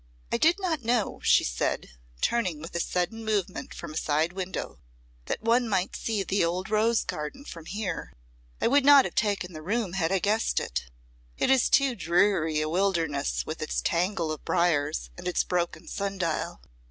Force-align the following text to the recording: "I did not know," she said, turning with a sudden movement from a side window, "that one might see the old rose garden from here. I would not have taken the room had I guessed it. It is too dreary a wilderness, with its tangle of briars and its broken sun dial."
"I 0.31 0.37
did 0.37 0.57
not 0.59 0.83
know," 0.83 1.19
she 1.23 1.43
said, 1.43 1.91
turning 2.21 2.59
with 2.59 2.73
a 2.75 2.79
sudden 2.79 3.23
movement 3.23 3.71
from 3.71 3.93
a 3.93 3.97
side 3.97 4.33
window, 4.33 4.79
"that 5.25 5.43
one 5.43 5.69
might 5.69 5.95
see 5.95 6.23
the 6.23 6.43
old 6.43 6.71
rose 6.71 7.03
garden 7.03 7.45
from 7.45 7.65
here. 7.67 8.11
I 8.59 8.67
would 8.67 8.83
not 8.83 9.05
have 9.05 9.13
taken 9.13 9.53
the 9.53 9.61
room 9.61 9.93
had 9.93 10.11
I 10.11 10.17
guessed 10.17 10.59
it. 10.59 10.87
It 11.37 11.51
is 11.51 11.69
too 11.69 11.93
dreary 11.93 12.61
a 12.61 12.67
wilderness, 12.67 13.45
with 13.45 13.61
its 13.61 13.79
tangle 13.79 14.31
of 14.31 14.43
briars 14.43 15.11
and 15.19 15.27
its 15.27 15.43
broken 15.43 15.87
sun 15.87 16.17
dial." 16.17 16.63